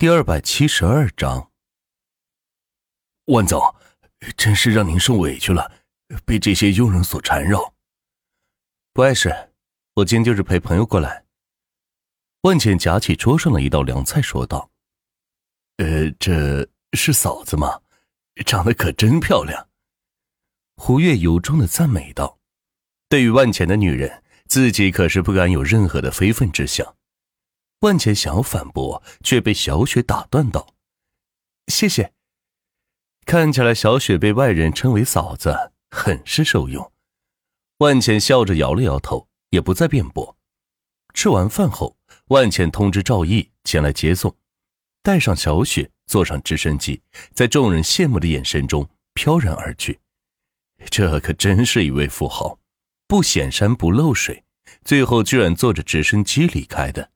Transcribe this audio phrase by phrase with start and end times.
[0.00, 1.50] 第二百七十二章，
[3.26, 3.60] 万总，
[4.34, 5.70] 真是让您受委屈了，
[6.24, 7.74] 被这些佣人所缠绕。
[8.94, 9.52] 不碍事，
[9.96, 11.26] 我今天就是陪朋友过来。
[12.44, 14.70] 万茜夹起桌上的一道凉菜，说道
[15.76, 17.82] ：“呃，这是嫂子吗？
[18.46, 19.68] 长得可真漂亮。”
[20.80, 22.38] 胡月由衷的赞美道
[23.10, 26.96] ：“对于万茜的女人，自己可是不敢有任何的非分之想。”
[27.80, 30.74] 万茜想要反驳，却被小雪打断道
[31.68, 32.12] ：“谢谢。”
[33.24, 36.92] 看起来小雪被外人称为嫂子，很是受用。
[37.78, 40.36] 万茜笑着摇了摇头，也不再辩驳。
[41.14, 41.96] 吃完饭后，
[42.26, 44.36] 万茜通知赵毅前来接送，
[45.02, 47.02] 带上小雪，坐上直升机，
[47.32, 50.00] 在众人羡慕的眼神中飘然而去。
[50.90, 52.58] 这可真是一位富豪，
[53.06, 54.44] 不显山不漏水，
[54.84, 57.10] 最后居然坐着直升机离开的。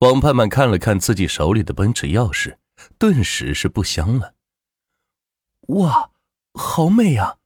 [0.00, 2.56] 王盼盼看了看自己手里的奔驰钥匙，
[2.98, 4.34] 顿时是不香了。
[5.68, 6.10] 哇，
[6.54, 7.36] 好美呀！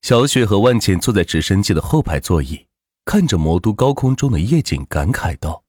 [0.00, 2.66] 小雪和万茜坐在直升机的后排座椅，
[3.04, 5.62] 看着魔都高空中的夜景，感慨道：“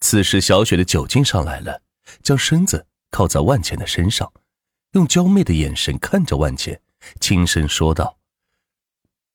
[0.00, 1.82] 此时，小雪的酒劲上来了，
[2.22, 4.32] 将身子靠在万茜的身上，
[4.92, 6.80] 用娇媚的眼神看着万茜，
[7.20, 8.18] 轻声说道：‘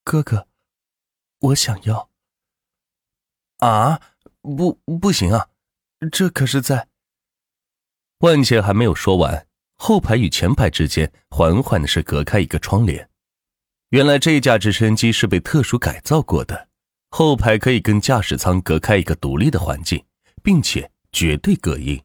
[0.03, 0.47] 哥哥，
[1.41, 2.09] 我想要。’
[3.61, 4.01] 啊，
[4.41, 5.49] 不，不行啊！”
[6.11, 6.87] 这可是在。
[8.19, 13.09] 万茜还没有说完，后排与前排之间缓缓的是隔开一个窗帘。
[13.89, 16.69] 原来这架直升机是被特殊改造过的，
[17.09, 20.03] 后排可以跟驾驶舱隔开一个独立的环境，
[20.41, 22.01] 并且绝对隔音。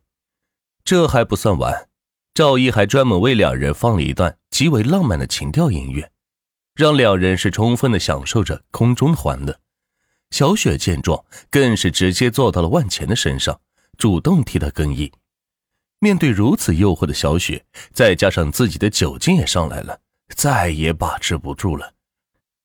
[0.84, 1.88] 这还不算完，
[2.34, 6.10] 赵毅还专门为两人放了一段极为浪漫的情调音乐，
[6.74, 9.60] 让两人是充分的享受着空中的欢乐。
[10.30, 13.60] 小雪见状，更是直接坐到了万茜的身上。
[14.00, 15.12] 主动替他更衣，
[15.98, 20.00] 面对如此诱惑的小雪，再加上自己的酒劲也上来了，
[20.34, 21.92] 再也把持不住了。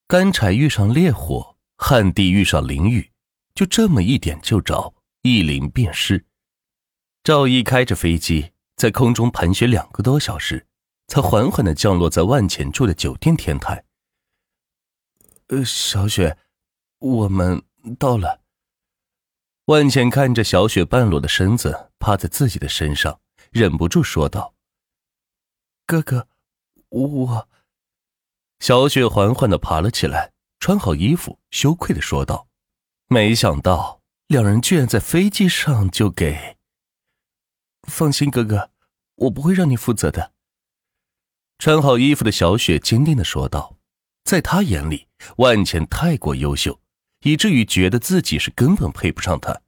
[0.08, 3.12] 干柴遇上烈火，旱地遇上淋雨，
[3.54, 4.94] 就这么一点就着，
[5.24, 6.24] 一淋便湿。
[7.22, 10.66] 赵毅开着飞机在空中盘旋两个多小时，
[11.08, 13.84] 才缓缓的降落在万钱住的酒店天台。
[15.48, 16.38] 呃，小雪，
[17.00, 17.62] 我们
[18.00, 18.45] 到了。
[19.66, 23.20] 万茜看着小雪半裸的身子趴在自己的身上，
[23.52, 24.54] 忍不住说道
[25.88, 26.28] ：“哥哥，
[26.90, 27.50] 我……”
[28.62, 32.48] 小雪缓缓的爬了起来，穿好衣服，羞愧的说道
[33.10, 36.58] ：“没想到两人居然在飞机上就给……
[37.88, 38.70] 放心，哥哥，
[39.16, 40.34] 我不会让你负责的。”
[41.58, 43.80] 穿好衣服的小雪坚定的说道
[44.26, 46.80] ：“在他眼里，万茜太过优秀。”
[47.26, 49.62] 以至于觉得自己是根本配不上他。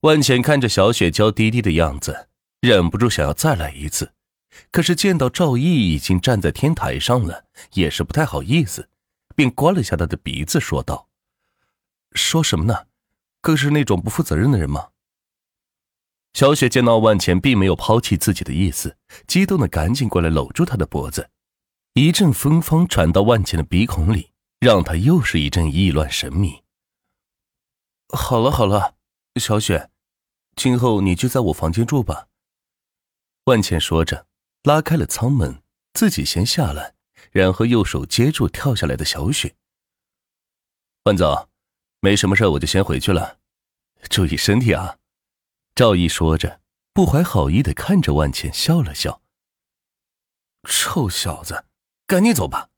[0.00, 2.28] 万浅看着小雪娇滴滴的样子，
[2.60, 4.14] 忍不住想要再来一次，
[4.70, 7.44] 可是见到赵毅已经站在天台上了，
[7.74, 8.88] 也是不太好意思，
[9.34, 11.08] 便刮了下他的鼻子，说道
[12.12, 12.86] ：“说什么呢？
[13.42, 14.88] 哥是那种不负责任的人吗？”
[16.32, 18.96] 小雪见到万钱并没有抛弃自己的意思，
[19.26, 21.28] 激动的赶紧过来搂住他的脖子，
[21.92, 24.30] 一阵芬芳传到万钱的鼻孔里。
[24.66, 26.64] 让他又是一阵意乱神迷。
[28.08, 28.96] 好了好了，
[29.36, 29.92] 小雪，
[30.56, 32.26] 今后你就在我房间住吧。
[33.44, 34.26] 万茜说着，
[34.64, 35.62] 拉开了舱门，
[35.92, 36.96] 自己先下来，
[37.30, 39.54] 然后右手接住跳下来的小雪。
[41.04, 41.48] 万总，
[42.00, 43.38] 没什么事，我就先回去了，
[44.10, 44.98] 注意身体啊。
[45.76, 46.60] 赵毅说着，
[46.92, 49.22] 不怀好意的看着万茜，笑了笑。
[50.64, 51.66] 臭小子，
[52.08, 52.70] 赶紧走吧。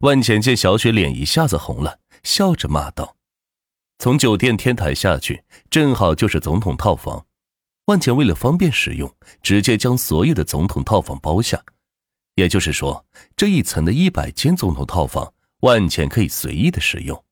[0.00, 3.16] 万浅见小雪脸一下子红了，笑着骂道
[3.98, 7.24] ：“从酒店天台下去，正好就是总统套房。
[7.86, 11.64] 万浅为了方便使用，直接将所有的总统套房包下。
[12.34, 17.24] 也就是说，这一层的一百间总统套房，万浅可以随意的使用。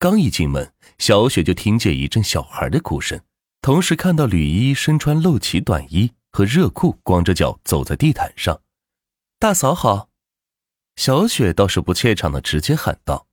[0.00, 3.20] 刚一进门，小雪就听见一阵小孩的哭声，
[3.60, 8.60] 同时看到吕依依身穿露脐短衣和热裤，光着脚走在地毯上。
[9.38, 10.08] 大嫂好。”
[10.96, 13.26] 小雪倒是不怯场的，直接喊道：“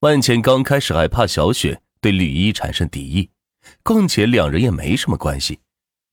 [0.00, 3.30] 万茜刚开始还怕小雪对吕一产生敌意，
[3.82, 5.60] 况且两人也没什么关系，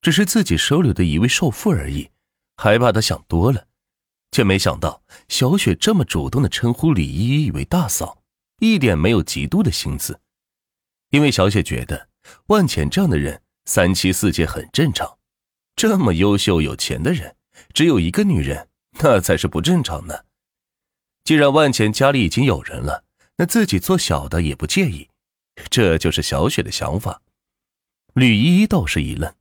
[0.01, 2.09] 只是自己收留的一位少妇而已，
[2.57, 3.67] 还怕她想多了，
[4.31, 8.21] 却没想到小雪这么主动的称呼吕依依为大嫂，
[8.59, 10.19] 一点没有嫉妒的心思，
[11.09, 12.09] 因为小雪觉得
[12.47, 15.17] 万茜这样的人三妻四妾很正常，
[15.75, 17.37] 这么优秀有钱的人
[17.73, 18.67] 只有一个女人，
[18.99, 20.13] 那才是不正常呢。”
[21.25, 23.03] 既然万钱家里已经有人了，
[23.37, 25.09] 那自己做小的也不介意，
[25.71, 27.23] 这就是小雪的想法。
[28.13, 29.33] 吕依依倒是一愣，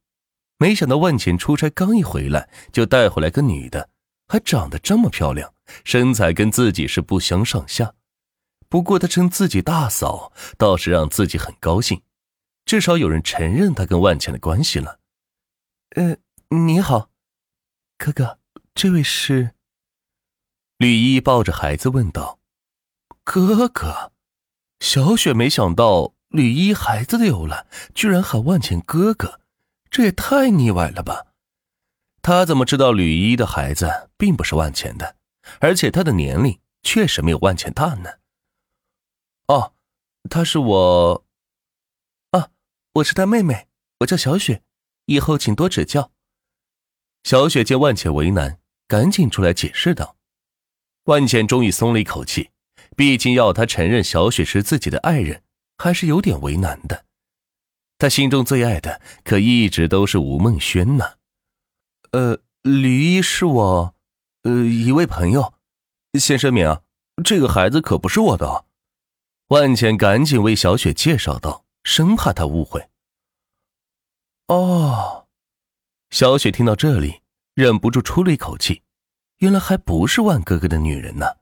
[0.57, 3.91] 没想到万茜出差刚一回来，就带回来个女的，
[4.27, 5.53] 还长得这么漂亮，
[5.85, 7.95] 身材跟自己是不相上下。
[8.71, 12.01] 不过她称自己大嫂，倒是让自己很高兴，
[12.65, 15.01] 至少有人承认她跟万茜的关系了。
[15.91, 16.17] 呃，
[16.49, 17.11] 你好，
[17.99, 18.39] 哥哥，
[18.75, 19.51] 这位是？
[20.79, 22.39] 吕一抱着孩子问道
[23.23, 24.13] ：“哥哥。”
[24.81, 29.41] 小雪没想到吕一孩子都有了，居然喊万茜哥哥，
[29.89, 31.29] 这也太腻歪了吧！
[32.21, 35.17] 他怎么知道吕一的孩子并不是万茜的，
[35.61, 38.11] 而且他的年龄确实没有万茜大呢？
[39.47, 39.75] 哦，
[40.29, 41.25] 她是我，
[42.31, 42.51] 啊，
[42.95, 43.69] 我是她妹妹，
[44.01, 44.63] 我叫小雪，
[45.07, 46.11] 以后请多指教。
[47.23, 50.14] 小雪见万茜为难，赶紧出来解释道。
[51.05, 52.51] 万茜终于松了一口气。
[52.97, 55.43] 毕竟要他承认小雪是自己的爱人，
[55.77, 57.05] 还是有点为难的。
[57.99, 61.15] 他心中最爱的可一直都是吴梦轩呢。
[62.13, 63.95] 呃，吕一是我，
[64.43, 65.55] 呃，一位朋友。
[66.21, 66.81] 先声明，
[67.25, 68.67] 这个孩子可不是我的。
[69.49, 72.89] 万茜赶紧为小雪介绍道，生怕她误会。
[74.47, 75.27] 哦，
[76.11, 77.23] 小雪听到这里，
[77.55, 78.83] 忍不住出了一口气，
[79.45, 81.37] 原来还不是万哥哥的女人呢。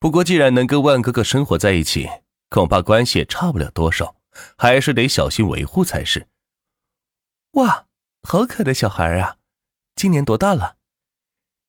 [0.00, 2.08] 不过，既然能跟万哥哥生活在一起，
[2.48, 4.16] 恐怕关系也差不了多少，
[4.58, 6.26] 还是得小心维护才是。
[7.52, 7.86] 哇，
[8.24, 9.36] 好可爱的小孩啊！
[9.94, 10.76] 今年多大了？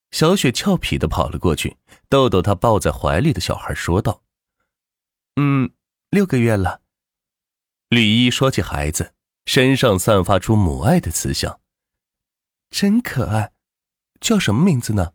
[0.09, 1.77] 小雪俏皮的跑了过去，
[2.09, 4.23] 逗逗他抱在怀里的小孩，说道
[5.37, 5.69] ：“嗯，
[6.09, 6.81] 六个月了。”
[7.89, 9.13] 吕一说起孩子，
[9.45, 11.59] 身上散发出母爱的慈祥，
[12.71, 13.51] 真可爱。
[14.19, 15.13] 叫什么名字呢？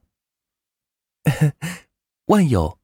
[2.27, 2.79] 万有。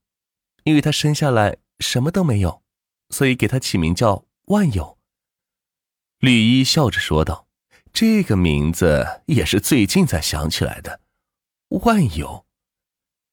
[0.64, 2.62] 因为他生下来什么都没有，
[3.10, 4.96] 所以给他起名叫万有。
[6.18, 7.48] 吕一笑着说道
[7.92, 11.00] ：“这个名字也是最近才想起来的。”
[11.82, 12.46] 万有，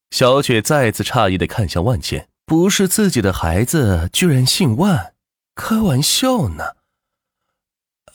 [0.10, 5.14] 小雪再次诧异的看向万茜，不是自己的孩子，居然姓万，
[5.54, 6.78] 开玩笑呢？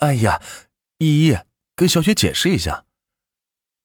[0.00, 0.43] 哎呀，
[0.99, 1.38] 依依，
[1.76, 2.85] 跟小雪解释一下。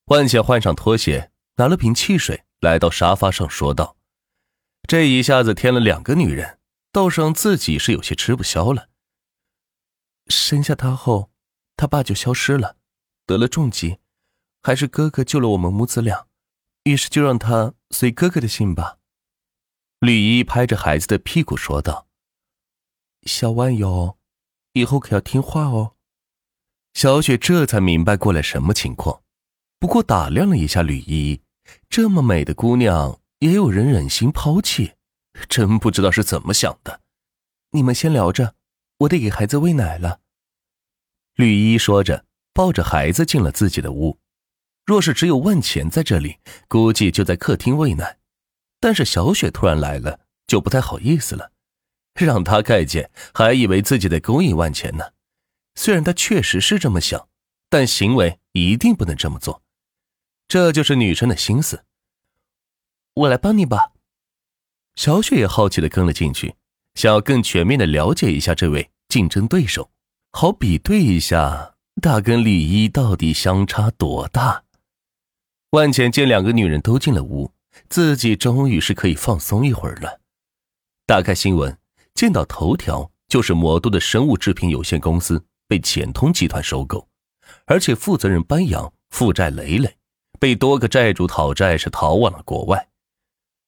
[0.05, 3.95] 万茜换上拖鞋，拿了瓶汽水，来到沙发上说道。
[4.87, 6.59] 这一下子添了两个女人，
[6.91, 8.89] 倒是让自己是有些吃不消了。
[10.27, 11.31] 生下他后，
[11.75, 12.77] 他爸就消失了，
[13.25, 13.99] 得了重疾，
[14.61, 16.27] 还是哥哥救了我们母子俩，
[16.83, 18.97] 于是就让他随哥哥的姓吧。
[19.99, 22.07] 吕一拍着孩子的屁股说道
[23.27, 24.17] ：“小万有，
[24.73, 25.95] 以后可要听话哦。”
[26.93, 29.21] 小雪这才明白过来什么情况，
[29.77, 31.41] 不过打量了一下吕一，
[31.89, 33.19] 这么美的姑娘。
[33.39, 34.95] 也有人忍心抛弃，
[35.47, 36.99] 真不知道是怎么想的。
[37.71, 38.53] 你们先聊着，
[38.97, 40.19] 我得给孩子喂奶了。
[41.35, 44.19] 绿衣说着，抱着孩子进了自己的屋。
[44.85, 48.17] 若是只有万钱在这里，估计就在客厅喂奶。
[48.81, 51.53] 但是小雪突然来了，就不太好意思了。
[52.15, 55.13] 让他看见，还以为自己在勾引万钱呢。
[55.75, 57.29] 虽然他确实是这么想，
[57.69, 59.63] 但行为一定不能这么做。
[60.49, 61.85] 这就是女生的心思。
[63.13, 63.91] 我来帮你吧。
[64.95, 66.55] 小雪也好奇的跟了进去，
[66.95, 69.91] 想要更全面的了解一下这位竞争对手，
[70.31, 74.63] 好比对一下他跟李一到底相差多大。
[75.69, 77.53] 万浅见两个女人都进了屋，
[77.87, 80.19] 自己终于是可以放松一会儿了。
[81.05, 81.77] 打开新闻，
[82.15, 87.07] 见到头条就是魔都的生物制品有限公司被浅通集团收购，
[87.65, 89.95] 而且负责人班扬负债累累，
[90.39, 92.87] 被多个债主讨债是逃往了国外。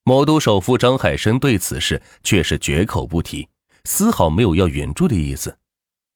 [0.04, 3.48] 魔都首富张海生对此事却是绝口不提，
[3.84, 5.58] 丝毫没有要援助的意思。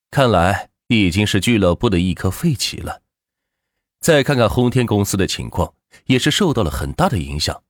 [0.09, 3.01] 看来已经是俱乐部的一颗废棋了。
[3.99, 5.73] 再看看轰天公司的情况，
[6.05, 7.61] 也是受到了很大的影响。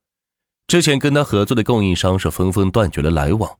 [0.66, 3.58] 之前跟他合作的供应商是纷纷断绝了来往，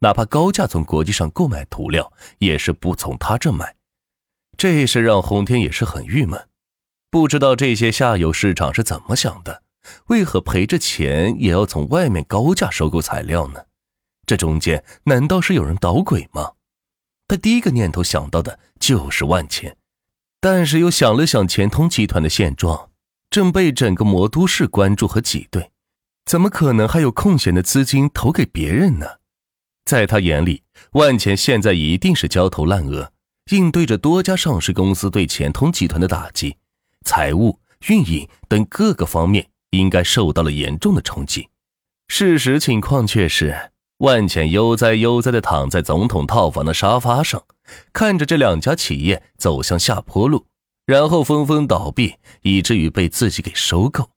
[0.00, 3.74] 哪怕高价从国际上购买涂料，也是不从他这买。
[4.56, 6.48] 这事让轰天也是很郁闷，
[7.10, 9.62] 不知道这些下游市场是怎么想的。
[10.06, 13.60] 为何赔着钱也要从外面高价收购材料呢？
[14.26, 16.52] 这中间难道是有人捣鬼吗？
[17.28, 19.76] 他第一个念头想到的就是万钱，
[20.40, 22.90] 但是又想了想钱通集团的现状，
[23.30, 25.70] 正被整个魔都市关注和挤兑，
[26.24, 29.06] 怎么可能还有空闲的资金投给别人呢？
[29.84, 33.12] 在他眼里，万钱现在一定是焦头烂额，
[33.52, 36.56] 应对着多家上市公司对钱通集团的打击，
[37.06, 39.46] 财务、运营等各个方面。
[39.70, 41.48] 应该受到了严重的冲击。
[42.08, 47.42] 事实情况却是，万浅悠哉悠哉的躺在总统套房的沙发上，
[47.92, 50.46] 看着这两家企业走向下坡路，
[50.86, 54.08] 然后纷纷倒闭，以至于被自己给收购。